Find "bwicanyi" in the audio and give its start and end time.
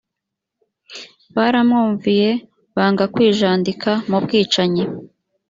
4.23-4.83